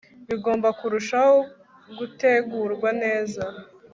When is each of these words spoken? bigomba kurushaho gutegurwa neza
bigomba 0.29 0.67
kurushaho 0.79 1.35
gutegurwa 1.97 2.89
neza 3.01 3.43